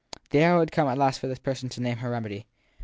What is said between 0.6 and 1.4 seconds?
had coine at last for this